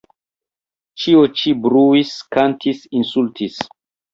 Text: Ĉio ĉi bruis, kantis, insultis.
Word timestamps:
Ĉio 1.03 1.19
ĉi 1.41 1.53
bruis, 1.67 2.15
kantis, 2.37 2.83
insultis. 3.03 3.63